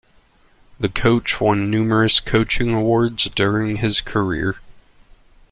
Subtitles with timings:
[0.79, 4.55] The coach won numerous coaching awards during his career.